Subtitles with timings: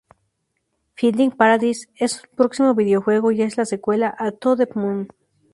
[0.95, 5.07] Finding Paradise es un próximo videojuego y es la secuela a "To The Moon.